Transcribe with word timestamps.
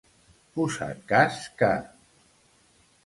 Posat 0.55 1.05
cas 1.13 1.37
que. 1.61 1.71